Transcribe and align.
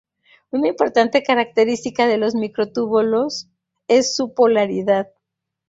Una 0.49 0.67
importante 0.67 1.21
característica 1.21 2.07
de 2.07 2.17
los 2.17 2.33
microtúbulos 2.33 3.49
es 3.87 4.15
su 4.15 4.33
polaridad. 4.33 5.09